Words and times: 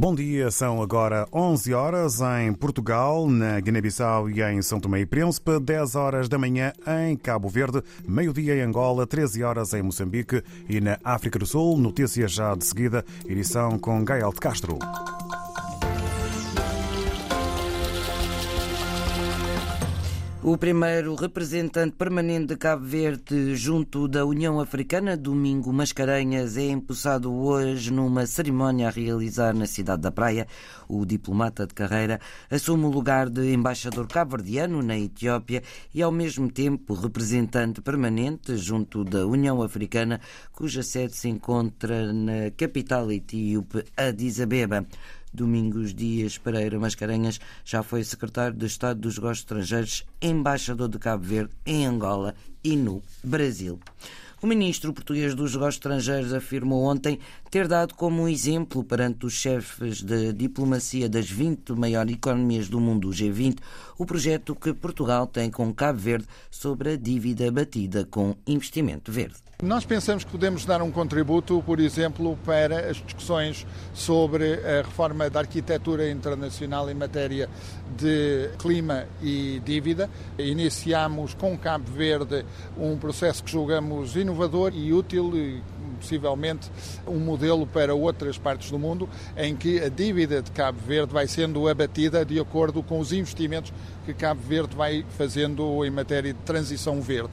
Bom 0.00 0.14
dia, 0.14 0.50
são 0.50 0.80
agora 0.80 1.28
11 1.30 1.74
horas 1.74 2.20
em 2.22 2.54
Portugal, 2.54 3.28
na 3.28 3.60
Guiné-Bissau 3.60 4.30
e 4.30 4.40
em 4.40 4.62
São 4.62 4.80
Tomé 4.80 5.00
e 5.00 5.06
Príncipe, 5.06 5.60
10 5.60 5.94
horas 5.94 6.26
da 6.26 6.38
manhã 6.38 6.72
em 7.04 7.14
Cabo 7.14 7.50
Verde, 7.50 7.82
meio-dia 8.08 8.56
em 8.56 8.62
Angola, 8.62 9.06
13 9.06 9.44
horas 9.44 9.74
em 9.74 9.82
Moçambique 9.82 10.42
e 10.66 10.80
na 10.80 10.98
África 11.04 11.38
do 11.38 11.44
Sul. 11.44 11.76
Notícias 11.76 12.32
já 12.32 12.54
de 12.54 12.64
seguida, 12.64 13.04
edição 13.28 13.78
com 13.78 14.02
Gael 14.02 14.32
de 14.32 14.40
Castro. 14.40 14.78
O 20.42 20.56
primeiro 20.56 21.14
representante 21.16 21.96
permanente 21.96 22.46
de 22.46 22.56
Cabo 22.56 22.82
Verde 22.82 23.54
junto 23.54 24.08
da 24.08 24.24
União 24.24 24.58
Africana, 24.58 25.14
Domingo 25.14 25.70
Mascarenhas, 25.70 26.56
é 26.56 26.70
empossado 26.70 27.30
hoje 27.30 27.92
numa 27.92 28.24
cerimónia 28.24 28.88
a 28.88 28.90
realizar 28.90 29.54
na 29.54 29.66
cidade 29.66 30.00
da 30.00 30.10
Praia. 30.10 30.46
O 30.88 31.04
diplomata 31.04 31.66
de 31.66 31.74
carreira 31.74 32.18
assume 32.50 32.86
o 32.86 32.90
lugar 32.90 33.28
de 33.28 33.52
embaixador 33.52 34.08
cabo-verdiano 34.08 34.82
na 34.82 34.98
Etiópia 34.98 35.62
e, 35.94 36.02
ao 36.02 36.10
mesmo 36.10 36.50
tempo, 36.50 36.94
representante 36.94 37.82
permanente 37.82 38.56
junto 38.56 39.04
da 39.04 39.26
União 39.26 39.60
Africana, 39.62 40.22
cuja 40.52 40.82
sede 40.82 41.14
se 41.16 41.28
encontra 41.28 42.14
na 42.14 42.50
capital 42.56 43.12
etíope, 43.12 43.84
Addis 43.94 44.40
Abeba. 44.40 44.86
Domingos 45.32 45.94
Dias 45.94 46.38
Pereira 46.38 46.78
Mascarenhas 46.78 47.40
já 47.64 47.82
foi 47.82 48.04
secretário 48.04 48.56
de 48.56 48.66
Estado 48.66 49.00
dos 49.00 49.16
Negócios 49.16 49.40
Estrangeiros, 49.40 50.04
embaixador 50.20 50.88
de 50.88 50.98
Cabo 50.98 51.24
Verde 51.24 51.52
em 51.64 51.86
Angola 51.86 52.34
e 52.62 52.76
no 52.76 53.02
Brasil. 53.22 53.78
O 54.42 54.46
ministro 54.46 54.90
português 54.94 55.34
dos 55.34 55.52
Negócios 55.52 55.74
Estrangeiros 55.74 56.32
afirmou 56.32 56.84
ontem 56.84 57.18
ter 57.50 57.68
dado 57.68 57.92
como 57.92 58.26
exemplo 58.26 58.82
perante 58.82 59.26
os 59.26 59.34
chefes 59.34 60.02
de 60.02 60.32
diplomacia 60.32 61.10
das 61.10 61.30
20 61.30 61.72
maiores 61.72 62.14
economias 62.14 62.66
do 62.66 62.80
mundo, 62.80 63.10
o 63.10 63.12
G20, 63.12 63.58
o 63.98 64.06
projeto 64.06 64.54
que 64.54 64.72
Portugal 64.72 65.26
tem 65.26 65.50
com 65.50 65.74
Cabo 65.74 65.98
Verde 65.98 66.26
sobre 66.50 66.92
a 66.92 66.96
dívida 66.96 67.52
batida 67.52 68.06
com 68.06 68.34
investimento 68.46 69.12
verde. 69.12 69.36
Nós 69.62 69.84
pensamos 69.84 70.24
que 70.24 70.30
podemos 70.30 70.64
dar 70.64 70.80
um 70.80 70.90
contributo, 70.90 71.62
por 71.62 71.80
exemplo, 71.80 72.38
para 72.46 72.88
as 72.90 72.96
discussões 72.96 73.66
sobre 73.92 74.54
a 74.54 74.78
reforma 74.78 75.28
da 75.28 75.40
arquitetura 75.40 76.10
internacional 76.10 76.88
em 76.90 76.94
matéria 76.94 77.46
de 77.94 78.48
clima 78.58 79.04
e 79.20 79.60
dívida. 79.62 80.08
Iniciamos 80.38 81.34
com 81.34 81.58
Cabo 81.58 81.92
Verde 81.92 82.46
um 82.78 82.96
processo 82.96 83.44
que 83.44 83.50
julgamos 83.50 84.16
inovador 84.16 84.29
e 84.74 84.92
útil 84.92 85.36
e 85.36 85.62
possivelmente 86.00 86.70
um 87.06 87.18
modelo 87.18 87.66
para 87.66 87.94
outras 87.94 88.38
partes 88.38 88.70
do 88.70 88.78
mundo, 88.78 89.08
em 89.36 89.54
que 89.54 89.80
a 89.80 89.88
dívida 89.88 90.42
de 90.42 90.50
Cabo 90.50 90.78
Verde 90.86 91.12
vai 91.12 91.26
sendo 91.26 91.68
abatida 91.68 92.24
de 92.24 92.40
acordo 92.40 92.82
com 92.82 92.98
os 92.98 93.12
investimentos 93.12 93.72
que 94.04 94.14
Cabo 94.14 94.40
Verde 94.40 94.74
vai 94.74 95.04
fazendo 95.16 95.84
em 95.84 95.90
matéria 95.90 96.32
de 96.32 96.40
transição 96.40 97.00
verde. 97.00 97.28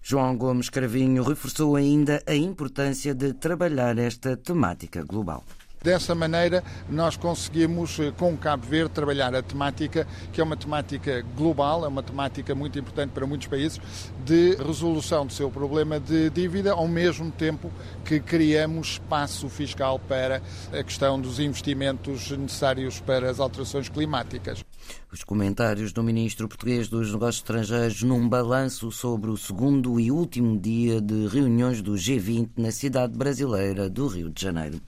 João 0.00 0.36
Gomes 0.36 0.68
Cravinho 0.68 1.22
reforçou 1.22 1.76
ainda 1.76 2.22
a 2.26 2.34
importância 2.34 3.14
de 3.14 3.32
trabalhar 3.32 3.98
esta 3.98 4.36
temática 4.36 5.02
global. 5.02 5.42
Dessa 5.84 6.14
maneira, 6.14 6.64
nós 6.88 7.14
conseguimos, 7.14 7.98
com 8.16 8.34
Cabo 8.38 8.66
Verde, 8.66 8.88
trabalhar 8.88 9.34
a 9.34 9.42
temática, 9.42 10.06
que 10.32 10.40
é 10.40 10.44
uma 10.44 10.56
temática 10.56 11.22
global, 11.36 11.84
é 11.84 11.88
uma 11.88 12.02
temática 12.02 12.54
muito 12.54 12.78
importante 12.78 13.10
para 13.10 13.26
muitos 13.26 13.48
países, 13.48 13.78
de 14.24 14.56
resolução 14.56 15.26
do 15.26 15.32
seu 15.34 15.50
problema 15.50 16.00
de 16.00 16.30
dívida, 16.30 16.72
ao 16.72 16.88
mesmo 16.88 17.30
tempo 17.30 17.70
que 18.02 18.18
criamos 18.18 18.92
espaço 18.92 19.46
fiscal 19.50 19.98
para 19.98 20.40
a 20.72 20.82
questão 20.82 21.20
dos 21.20 21.38
investimentos 21.38 22.30
necessários 22.30 22.98
para 23.00 23.30
as 23.30 23.38
alterações 23.38 23.86
climáticas. 23.90 24.64
Os 25.12 25.22
comentários 25.22 25.92
do 25.92 26.02
ministro 26.02 26.48
português 26.48 26.88
dos 26.88 27.12
Negócios 27.12 27.42
Estrangeiros 27.42 28.02
num 28.02 28.26
balanço 28.26 28.90
sobre 28.90 29.30
o 29.30 29.36
segundo 29.36 30.00
e 30.00 30.10
último 30.10 30.58
dia 30.58 30.98
de 30.98 31.26
reuniões 31.26 31.82
do 31.82 31.92
G20 31.92 32.52
na 32.56 32.72
cidade 32.72 33.14
brasileira 33.14 33.90
do 33.90 34.06
Rio 34.06 34.30
de 34.30 34.40
Janeiro. 34.40 34.80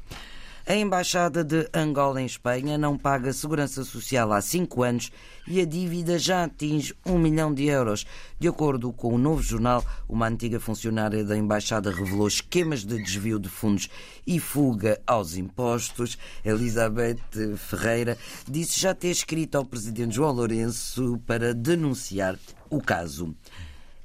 A 0.69 0.75
Embaixada 0.75 1.45
de 1.45 1.69
Angola 1.73 2.21
em 2.21 2.27
Espanha 2.27 2.77
não 2.77 2.99
paga 2.99 3.33
segurança 3.33 3.85
social 3.85 4.33
há 4.33 4.41
cinco 4.41 4.83
anos 4.83 5.13
e 5.47 5.61
a 5.61 5.65
dívida 5.65 6.19
já 6.19 6.43
atinge 6.43 6.93
um 7.07 7.17
milhão 7.21 7.55
de 7.55 7.67
euros. 7.67 8.05
De 8.37 8.49
acordo 8.49 8.93
com 8.93 9.15
o 9.15 9.19
novo 9.19 9.41
jornal, 9.41 9.85
uma 10.09 10.27
antiga 10.27 10.59
funcionária 10.59 11.23
da 11.23 11.37
Embaixada 11.37 11.93
revelou 11.93 12.27
esquemas 12.27 12.85
de 12.85 13.01
desvio 13.01 13.39
de 13.39 13.49
fundos 13.49 13.89
e 14.27 14.41
fuga 14.41 15.01
aos 15.07 15.37
impostos. 15.37 16.19
Elizabeth 16.45 17.21
Ferreira 17.57 18.19
disse 18.45 18.81
já 18.81 18.93
ter 18.93 19.13
escrito 19.13 19.55
ao 19.55 19.65
presidente 19.65 20.17
João 20.17 20.33
Lourenço 20.33 21.23
para 21.25 21.55
denunciar 21.55 22.37
o 22.69 22.83
caso. 22.83 23.33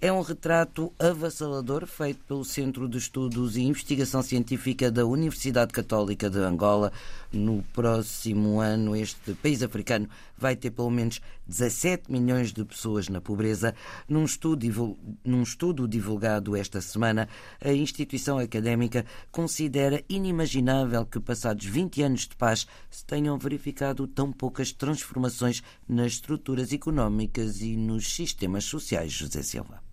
É 0.04 0.12
um 0.12 0.22
retrato 0.22 0.92
avassalador 0.98 1.86
feito 1.86 2.26
pelo 2.26 2.44
Centro 2.44 2.90
de 2.90 2.98
Estudos 2.98 3.56
e 3.56 3.62
Investigação 3.62 4.24
Científica 4.24 4.90
da 4.90 5.06
Universidade 5.06 5.72
Católica 5.72 6.28
de 6.28 6.40
Angola. 6.40 6.92
No 7.32 7.62
próximo 7.72 8.60
ano, 8.60 8.96
este 8.96 9.36
país 9.36 9.62
africano 9.62 10.10
vai 10.36 10.56
ter 10.56 10.72
pelo 10.72 10.90
menos 10.90 11.22
17 11.46 12.12
milhões 12.12 12.52
de 12.52 12.66
pessoas 12.66 13.10
na 13.10 13.22
pobreza. 13.22 13.76
Num 14.10 14.26
estudo, 14.26 14.98
num 15.24 15.44
estudo 15.44 15.88
divulgado 15.88 16.56
esta 16.56 16.82
semana, 16.82 17.30
a 17.64 17.72
instituição 17.72 18.40
académica 18.40 19.06
considera 19.32 20.04
inimaginável 20.10 21.06
que, 21.06 21.20
passados 21.20 21.68
20 21.68 22.02
anos 22.02 22.22
de 22.22 22.36
paz, 22.36 22.66
se 22.90 23.06
tenham 23.06 23.38
verificado 23.38 24.08
tão 24.08 24.32
poucas 24.32 24.72
transformações 24.72 25.62
nas 25.88 26.14
estruturas 26.14 26.74
económicas 26.74 27.62
e 27.62 27.78
nos 27.78 28.12
sistemas 28.12 28.64
sociais. 28.64 29.12
José 29.12 29.44
Silva. 29.44 29.91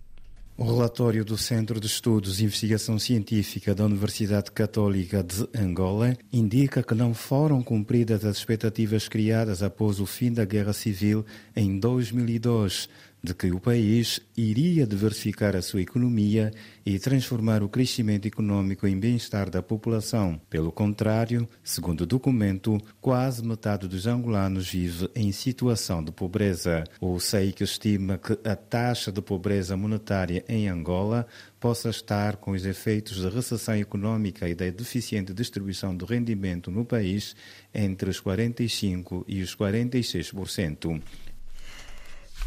O 0.59 0.65
relatório 0.65 1.23
do 1.23 1.37
Centro 1.37 1.79
de 1.79 1.87
Estudos 1.87 2.41
e 2.41 2.43
Investigação 2.43 2.99
Científica 2.99 3.73
da 3.73 3.85
Universidade 3.85 4.51
Católica 4.51 5.23
de 5.23 5.47
Angola 5.57 6.17
indica 6.33 6.83
que 6.83 6.93
não 6.93 7.13
foram 7.13 7.63
cumpridas 7.63 8.25
as 8.25 8.39
expectativas 8.39 9.07
criadas 9.07 9.63
após 9.63 10.01
o 10.01 10.05
fim 10.05 10.33
da 10.33 10.43
Guerra 10.43 10.73
Civil 10.73 11.25
em 11.55 11.79
2002 11.79 12.89
de 13.21 13.33
que 13.33 13.51
o 13.51 13.59
país 13.59 14.21
iria 14.35 14.87
diversificar 14.87 15.55
a 15.55 15.61
sua 15.61 15.81
economia 15.81 16.51
e 16.85 16.97
transformar 16.97 17.61
o 17.61 17.69
crescimento 17.69 18.25
econômico 18.25 18.87
em 18.87 18.97
bem-estar 18.97 19.49
da 19.49 19.61
população. 19.61 20.39
Pelo 20.49 20.71
contrário, 20.71 21.47
segundo 21.63 22.01
o 22.01 22.05
documento, 22.05 22.77
quase 23.01 23.45
metade 23.45 23.87
dos 23.87 24.07
angolanos 24.07 24.69
vive 24.69 25.09
em 25.13 25.31
situação 25.31 26.03
de 26.03 26.11
pobreza. 26.11 26.83
O 27.01 27.19
SEIC 27.19 27.63
estima 27.63 28.17
que 28.17 28.37
a 28.47 28.55
taxa 28.55 29.11
de 29.11 29.21
pobreza 29.21 29.75
monetária 29.75 30.43
em 30.47 30.69
Angola 30.69 31.27
possa 31.59 31.89
estar 31.89 32.37
com 32.37 32.51
os 32.51 32.65
efeitos 32.65 33.21
da 33.21 33.29
recessão 33.29 33.75
econômica 33.75 34.47
e 34.47 34.55
da 34.55 34.69
deficiente 34.69 35.33
distribuição 35.33 35.95
do 35.95 36.05
rendimento 36.05 36.71
no 36.71 36.85
país 36.85 37.35
entre 37.73 38.09
os 38.09 38.21
45% 38.21 39.25
e 39.27 39.41
os 39.41 39.55
46%. 39.55 41.01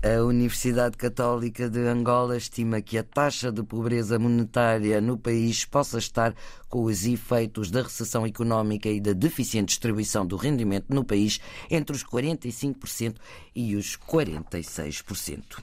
A 0.04 0.20
Universidade 0.24 0.96
Católica 0.96 1.70
de 1.70 1.78
Angola 1.86 2.36
estima 2.36 2.82
que 2.82 2.98
a 2.98 3.04
taxa 3.04 3.52
de 3.52 3.62
pobreza 3.62 4.18
monetária 4.18 5.00
no 5.00 5.16
país 5.16 5.64
possa 5.64 5.96
estar 5.96 6.34
com 6.68 6.82
os 6.82 7.06
efeitos 7.06 7.70
da 7.70 7.82
recessão 7.82 8.26
económica 8.26 8.88
e 8.88 9.00
da 9.00 9.12
deficiente 9.12 9.68
distribuição 9.68 10.26
do 10.26 10.34
rendimento 10.34 10.92
no 10.92 11.04
país 11.04 11.38
entre 11.70 11.94
os 11.94 12.02
45% 12.02 13.14
e 13.54 13.76
os 13.76 13.96
46%. 13.96 15.62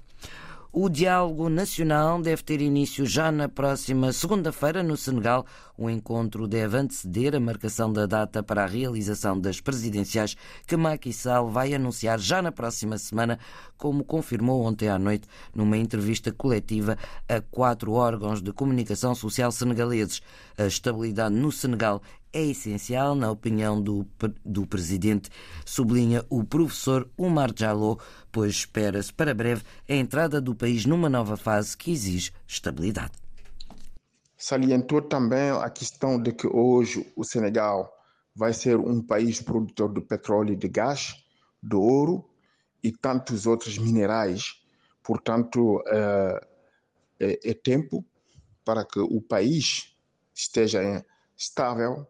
O 0.71 0.87
diálogo 0.87 1.49
nacional 1.49 2.21
deve 2.21 2.43
ter 2.43 2.61
início 2.61 3.03
já 3.03 3.31
na 3.31 3.49
próxima 3.49 4.13
segunda-feira 4.13 4.83
no 4.83 4.95
Senegal. 4.95 5.43
O 5.75 5.89
encontro 5.89 6.47
deve 6.47 6.77
anteceder 6.77 7.35
a 7.35 7.39
marcação 7.39 7.91
da 7.91 8.05
data 8.05 8.43
para 8.43 8.63
a 8.63 8.67
realização 8.67 9.39
das 9.39 9.59
presidenciais 9.59 10.37
que 10.67 10.77
Macky 10.77 11.11
Sall 11.11 11.49
vai 11.49 11.73
anunciar 11.73 12.19
já 12.19 12.39
na 12.39 12.51
próxima 12.51 12.99
semana, 12.99 13.39
como 13.79 14.03
confirmou 14.03 14.61
ontem 14.61 14.89
à 14.89 14.99
noite 14.99 15.27
numa 15.55 15.75
entrevista 15.75 16.31
coletiva 16.31 16.95
a 17.27 17.41
quatro 17.41 17.93
órgãos 17.93 18.39
de 18.39 18.53
comunicação 18.53 19.15
social 19.15 19.51
senegaleses. 19.51 20.21
A 20.55 20.67
estabilidade 20.67 21.33
no 21.33 21.51
Senegal 21.51 21.99
é 22.31 22.43
essencial, 22.43 23.15
na 23.15 23.31
opinião 23.31 23.81
do, 23.81 24.05
do 24.45 24.65
presidente, 24.65 25.29
sublinha 25.65 26.25
o 26.29 26.43
professor 26.43 27.09
Umar 27.17 27.51
Jallo, 27.55 27.99
pois 28.31 28.51
espera-se 28.51 29.13
para 29.13 29.33
breve 29.33 29.63
a 29.87 29.93
entrada 29.93 30.39
do 30.39 30.55
país 30.55 30.85
numa 30.85 31.09
nova 31.09 31.35
fase 31.35 31.75
que 31.75 31.91
exige 31.91 32.31
estabilidade. 32.47 33.13
Salientou 34.37 35.01
também 35.01 35.51
a 35.51 35.69
questão 35.69 36.21
de 36.21 36.31
que 36.31 36.47
hoje 36.47 37.11
o 37.15 37.23
Senegal 37.23 37.91
vai 38.35 38.53
ser 38.53 38.77
um 38.77 39.01
país 39.01 39.41
produtor 39.41 39.93
de 39.93 40.01
petróleo 40.01 40.53
e 40.53 40.55
de 40.55 40.69
gás, 40.69 41.15
de 41.61 41.75
ouro 41.75 42.23
e 42.81 42.91
tantos 42.91 43.45
outros 43.45 43.77
minerais. 43.77 44.61
Portanto, 45.03 45.83
é, 45.87 46.39
é 47.19 47.53
tempo 47.53 48.05
para 48.63 48.85
que 48.85 48.99
o 48.99 49.19
país 49.19 49.93
esteja 50.33 51.05
estável, 51.35 52.07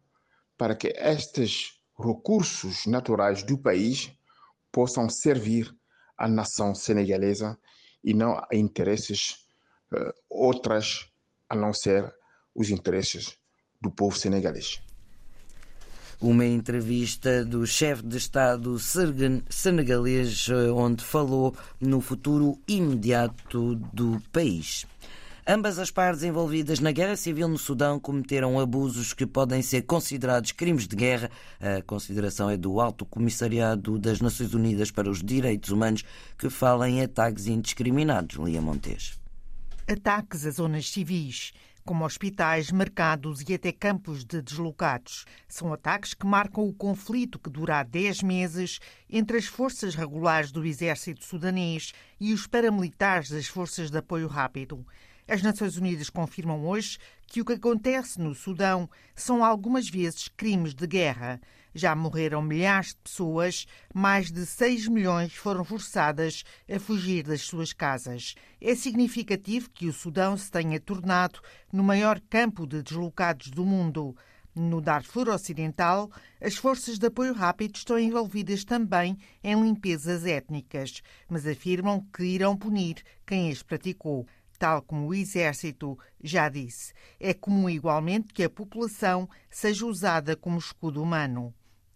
para 0.59 0.75
que 0.75 0.89
estes 0.89 1.79
recursos 1.97 2.85
naturais 2.85 3.43
do 3.43 3.57
país 3.57 4.11
possam 4.73 5.09
servir 5.09 5.73
à 6.17 6.27
nação 6.27 6.75
senegalesa 6.75 7.57
e 8.03 8.13
não 8.13 8.37
a 8.37 8.47
interesses 8.53 9.37
uh, 9.93 10.13
outras 10.29 11.09
a 11.49 11.55
não 11.55 11.73
ser 11.73 12.13
os 12.53 12.69
interesses 12.69 13.37
do 13.81 13.89
povo 13.89 14.17
senegalês. 14.17 14.81
Uma 16.19 16.45
entrevista 16.45 17.45
do 17.45 17.65
chefe 17.65 18.03
de 18.03 18.17
Estado 18.17 18.77
senegalês, 19.49 20.49
eh, 20.49 20.69
onde 20.69 21.01
falou 21.01 21.55
no 21.79 22.01
futuro 22.01 22.59
imediato 22.67 23.75
do 23.93 24.21
país. 24.33 24.85
Ambas 25.47 25.79
as 25.79 25.89
partes 25.89 26.23
envolvidas 26.23 26.79
na 26.79 26.91
guerra 26.91 27.15
civil 27.15 27.47
no 27.47 27.57
Sudão 27.57 27.99
cometeram 27.99 28.59
abusos 28.59 29.13
que 29.13 29.25
podem 29.25 29.61
ser 29.61 29.83
considerados 29.83 30.51
crimes 30.51 30.87
de 30.87 30.95
guerra. 30.95 31.31
A 31.59 31.81
consideração 31.81 32.49
é 32.49 32.57
do 32.57 32.79
Alto 32.79 33.05
Comissariado 33.05 33.97
das 33.97 34.21
Nações 34.21 34.53
Unidas 34.53 34.91
para 34.91 35.09
os 35.09 35.23
Direitos 35.23 35.71
Humanos, 35.71 36.03
que 36.37 36.49
fala 36.49 36.89
em 36.89 37.01
ataques 37.01 37.47
indiscriminados. 37.47 38.37
Lia 38.37 38.61
Montes. 38.61 39.19
Ataques 39.87 40.45
a 40.45 40.51
zonas 40.51 40.89
civis, 40.91 41.51
como 41.83 42.05
hospitais, 42.05 42.71
mercados 42.71 43.43
e 43.47 43.53
até 43.55 43.71
campos 43.71 44.23
de 44.23 44.43
deslocados. 44.43 45.25
São 45.47 45.73
ataques 45.73 46.13
que 46.13 46.27
marcam 46.27 46.63
o 46.63 46.73
conflito 46.73 47.39
que 47.39 47.49
dura 47.49 47.79
há 47.79 47.83
10 47.83 48.21
meses 48.21 48.79
entre 49.09 49.37
as 49.37 49.45
forças 49.45 49.95
regulares 49.95 50.51
do 50.51 50.63
exército 50.63 51.25
sudanês 51.25 51.91
e 52.19 52.31
os 52.31 52.45
paramilitares 52.45 53.31
das 53.31 53.47
forças 53.47 53.89
de 53.89 53.97
apoio 53.97 54.27
rápido. 54.27 54.85
As 55.29 55.43
Nações 55.43 55.77
Unidas 55.77 56.09
confirmam 56.09 56.65
hoje 56.65 56.97
que 57.27 57.39
o 57.39 57.45
que 57.45 57.53
acontece 57.53 58.19
no 58.19 58.33
Sudão 58.33 58.89
são 59.13 59.45
algumas 59.45 59.87
vezes 59.87 60.27
crimes 60.27 60.73
de 60.73 60.87
guerra. 60.87 61.39
Já 61.71 61.95
morreram 61.95 62.41
milhares 62.41 62.95
de 62.95 62.95
pessoas, 62.95 63.67
mais 63.93 64.31
de 64.31 64.43
6 64.43 64.87
milhões 64.87 65.35
foram 65.35 65.63
forçadas 65.63 66.43
a 66.67 66.79
fugir 66.79 67.25
das 67.27 67.41
suas 67.41 67.71
casas. 67.71 68.33
É 68.59 68.73
significativo 68.73 69.69
que 69.69 69.85
o 69.85 69.93
Sudão 69.93 70.35
se 70.35 70.49
tenha 70.49 70.79
tornado 70.79 71.39
no 71.71 71.83
maior 71.83 72.19
campo 72.27 72.65
de 72.65 72.81
deslocados 72.81 73.51
do 73.51 73.63
mundo. 73.63 74.17
No 74.55 74.81
Darfur 74.81 75.29
Ocidental, 75.29 76.09
as 76.41 76.55
forças 76.55 76.97
de 76.97 77.05
apoio 77.05 77.33
rápido 77.33 77.75
estão 77.75 77.99
envolvidas 77.99 78.65
também 78.65 79.15
em 79.43 79.61
limpezas 79.61 80.25
étnicas, 80.25 81.03
mas 81.29 81.45
afirmam 81.45 82.03
que 82.11 82.23
irão 82.23 82.57
punir 82.57 83.03
quem 83.27 83.51
as 83.51 83.61
praticou 83.61 84.25
tal 84.59 84.81
como 84.81 85.07
o 85.07 85.13
Exército 85.13 85.97
já 86.21 86.49
disse. 86.49 86.93
É 87.17 87.33
comum 87.33 87.69
igualmente 87.69 88.33
que 88.33 88.43
a 88.43 88.49
população 88.49 89.27
seja 89.49 89.85
usada 89.85 90.35
como 90.35 90.59
escudo 90.59 91.01
humano. 91.01 91.53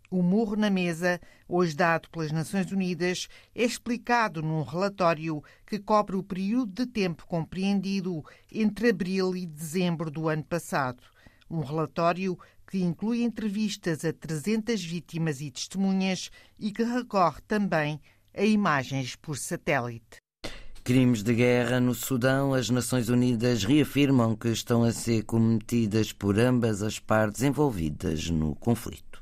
O 0.09 0.21
murro 0.21 0.55
na 0.55 0.69
mesa, 0.69 1.19
hoje 1.47 1.75
dado 1.75 2.09
pelas 2.09 2.31
Nações 2.31 2.71
Unidas, 2.71 3.27
é 3.53 3.63
explicado 3.63 4.41
num 4.41 4.61
relatório 4.61 5.43
que 5.65 5.79
cobre 5.79 6.15
o 6.15 6.23
período 6.23 6.85
de 6.85 6.85
tempo 6.85 7.25
compreendido 7.25 8.23
entre 8.51 8.89
abril 8.89 9.35
e 9.35 9.45
dezembro 9.45 10.09
do 10.09 10.29
ano 10.29 10.43
passado. 10.43 11.03
Um 11.49 11.61
relatório 11.61 12.37
que 12.69 12.77
inclui 12.77 13.23
entrevistas 13.23 14.05
a 14.05 14.13
300 14.13 14.83
vítimas 14.83 15.41
e 15.41 15.51
testemunhas 15.51 16.29
e 16.57 16.71
que 16.71 16.83
recorre 16.83 17.41
também 17.47 17.99
a 18.35 18.43
imagens 18.43 19.15
por 19.15 19.37
satélite. 19.37 20.22
Crimes 20.85 21.23
de 21.23 21.33
guerra 21.33 21.79
no 21.79 21.95
Sudão, 21.95 22.53
as 22.53 22.69
Nações 22.69 23.07
Unidas 23.07 23.63
reafirmam 23.63 24.35
que 24.35 24.49
estão 24.49 24.83
a 24.83 24.91
ser 24.91 25.23
cometidas 25.23 26.11
por 26.11 26.37
ambas 26.37 26.83
as 26.83 26.99
partes 26.99 27.41
envolvidas 27.41 28.29
no 28.29 28.53
conflito. 28.55 29.12